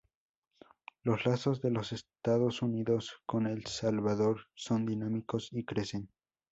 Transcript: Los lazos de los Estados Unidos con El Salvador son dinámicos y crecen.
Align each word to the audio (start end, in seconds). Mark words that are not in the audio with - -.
Los 1.03 1.27
lazos 1.27 1.61
de 1.61 1.69
los 1.69 1.93
Estados 1.93 2.63
Unidos 2.63 3.21
con 3.27 3.45
El 3.45 3.67
Salvador 3.67 4.47
son 4.55 4.87
dinámicos 4.87 5.49
y 5.51 5.63
crecen. 5.63 6.09